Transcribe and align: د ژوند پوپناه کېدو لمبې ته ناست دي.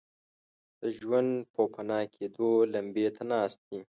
د 0.81 0.83
ژوند 0.97 1.31
پوپناه 1.53 2.05
کېدو 2.15 2.49
لمبې 2.73 3.07
ته 3.15 3.23
ناست 3.31 3.59
دي. 3.67 3.79